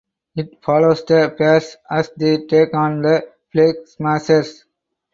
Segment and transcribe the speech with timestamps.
[0.35, 4.65] It follows the pair as they take on the Flag Smashers.